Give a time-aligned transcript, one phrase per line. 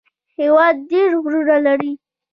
[0.37, 1.93] هېواد ډېر غرونه لري